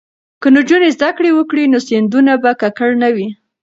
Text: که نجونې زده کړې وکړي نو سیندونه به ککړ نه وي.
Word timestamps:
که 0.41 0.47
نجونې 0.55 0.89
زده 0.97 1.09
کړې 1.17 1.31
وکړي 1.33 1.63
نو 1.71 1.79
سیندونه 1.87 2.33
به 2.43 2.51
ککړ 2.61 2.89
نه 3.03 3.09
وي. 3.15 3.27